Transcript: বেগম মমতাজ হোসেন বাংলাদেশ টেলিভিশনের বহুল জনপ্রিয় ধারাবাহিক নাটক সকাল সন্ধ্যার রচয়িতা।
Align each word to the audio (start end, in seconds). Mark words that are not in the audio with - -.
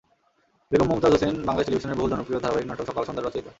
বেগম 0.71 0.87
মমতাজ 0.89 1.11
হোসেন 1.13 1.33
বাংলাদেশ 1.47 1.65
টেলিভিশনের 1.67 1.97
বহুল 1.97 2.11
জনপ্রিয় 2.11 2.39
ধারাবাহিক 2.41 2.67
নাটক 2.69 2.85
সকাল 2.89 3.03
সন্ধ্যার 3.05 3.25
রচয়িতা। 3.27 3.49